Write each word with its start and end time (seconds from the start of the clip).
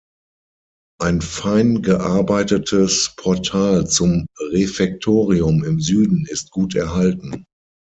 Ein 0.99 1.21
fein 1.21 1.83
gearbeitetes 1.83 3.13
Portal 3.17 3.85
zum 3.85 4.25
Refektorium 4.51 5.63
im 5.63 5.79
Süden 5.79 6.25
ist 6.27 6.49
gut 6.49 6.73
erhalten. 6.73 7.45